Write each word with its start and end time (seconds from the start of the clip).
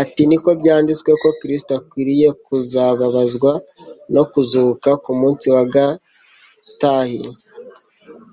ati: 0.00 0.22
niko 0.28 0.50
byanditswe 0.60 1.10
ko 1.22 1.28
Kristo 1.40 1.70
akwiriye 1.80 2.28
kuzababazwa 2.44 3.52
no 4.14 4.22
kuzuka 4.30 4.90
ku 5.02 5.12
munsi 5.20 5.46
wa 5.54 5.64
gatahi, 5.74 7.20